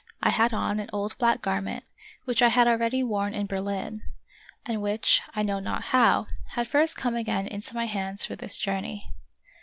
[0.23, 1.83] I had on an old black garment,
[2.25, 4.01] which I had already worn in Berlin,
[4.65, 8.57] and which, I know not how, had first come again into my hands for this
[8.57, 9.13] journey.